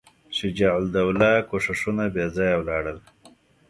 شجاع 0.37 0.73
الدوله 0.81 1.31
کوښښونه 1.49 2.03
بېځایه 2.15 2.55
ولاړل. 2.59 2.97